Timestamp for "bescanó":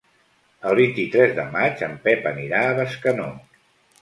2.81-3.29